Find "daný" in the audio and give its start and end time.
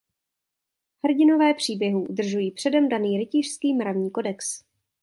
2.89-3.17